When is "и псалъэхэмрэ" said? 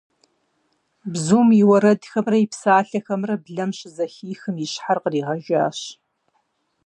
2.45-3.35